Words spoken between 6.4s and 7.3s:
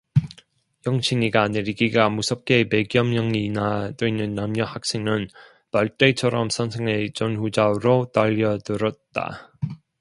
선생의